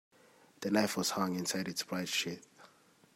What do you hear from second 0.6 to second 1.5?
The knife was hung